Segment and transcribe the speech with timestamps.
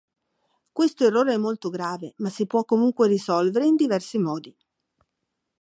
[0.71, 4.57] Questo errore è molto grave, ma si può comunque risolvere in diversi modi.